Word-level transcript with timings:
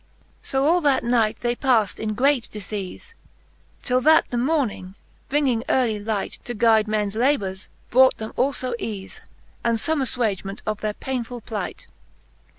So 0.41 0.65
all 0.65 0.81
that 0.81 1.03
night 1.03 1.37
they 1.41 1.53
paft 1.53 1.99
in 1.99 2.15
great 2.15 2.49
difeafe, 2.51 3.13
Till 3.83 4.01
that 4.01 4.27
the 4.31 4.35
morning, 4.37 4.95
bringing 5.29 5.63
earely 5.69 5.99
light 5.99 6.39
To 6.45 6.55
guide 6.55 6.87
mens 6.87 7.15
labours, 7.15 7.67
brought 7.91 8.17
them 8.17 8.33
alfo 8.35 8.73
eafe. 8.79 9.19
And 9.63 9.77
fome 9.77 10.01
affwagement 10.01 10.61
of 10.65 10.81
their 10.81 10.95
painefull 10.95 11.45
plight. 11.45 11.85